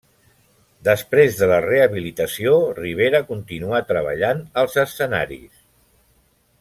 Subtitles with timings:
[0.87, 5.63] Després de la rehabilitació, Rivera continuà treballant als escenaris.